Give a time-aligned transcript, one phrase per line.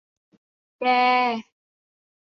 [0.81, 0.81] แก